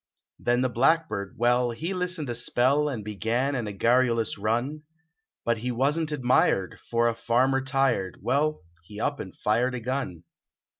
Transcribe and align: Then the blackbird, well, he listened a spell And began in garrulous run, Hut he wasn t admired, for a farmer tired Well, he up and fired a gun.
Then 0.39 0.61
the 0.61 0.67
blackbird, 0.69 1.35
well, 1.37 1.69
he 1.69 1.93
listened 1.93 2.27
a 2.31 2.33
spell 2.33 2.89
And 2.89 3.03
began 3.03 3.53
in 3.53 3.67
garrulous 3.77 4.35
run, 4.35 4.81
Hut 5.45 5.59
he 5.59 5.71
wasn 5.71 6.07
t 6.07 6.15
admired, 6.15 6.79
for 6.89 7.07
a 7.07 7.13
farmer 7.13 7.61
tired 7.63 8.17
Well, 8.19 8.61
he 8.83 8.99
up 8.99 9.19
and 9.19 9.37
fired 9.37 9.75
a 9.75 9.79
gun. 9.79 10.23